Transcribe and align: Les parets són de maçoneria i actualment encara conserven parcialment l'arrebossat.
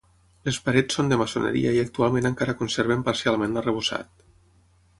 Les 0.47 0.55
parets 0.67 0.95
són 0.99 1.11
de 1.11 1.19
maçoneria 1.21 1.73
i 1.75 1.81
actualment 1.83 2.29
encara 2.31 2.55
conserven 2.63 3.05
parcialment 3.11 3.55
l'arrebossat. 3.59 4.27